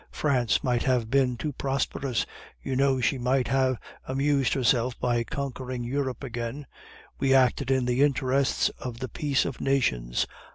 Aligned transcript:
France 0.09 0.63
might 0.63 0.81
have 0.81 1.11
been 1.11 1.37
too 1.37 1.53
prosperous, 1.53 2.25
you 2.63 2.75
know 2.75 2.99
she 2.99 3.19
might 3.19 3.49
have 3.49 3.77
amused 4.07 4.55
herself 4.55 4.99
by 4.99 5.23
conquering 5.23 5.83
Europe 5.83 6.23
again; 6.23 6.65
we 7.19 7.35
acted 7.35 7.69
in 7.69 7.85
the 7.85 8.01
interests 8.01 8.69
of 8.79 8.97
the 8.97 9.07
peace 9.09 9.45
of 9.45 9.61
nations. 9.61 10.25